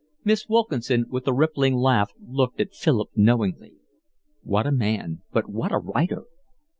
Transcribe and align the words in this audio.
Miss 0.23 0.49
Wilkinson 0.49 1.05
with 1.09 1.27
a 1.27 1.31
rippling 1.31 1.75
laugh 1.75 2.11
looked 2.19 2.59
at 2.59 2.73
Philip 2.73 3.09
knowingly. 3.15 3.75
What 4.41 4.65
a 4.65 4.71
man, 4.71 5.21
but 5.31 5.47
what 5.47 5.71
a 5.71 5.77
writer! 5.77 6.23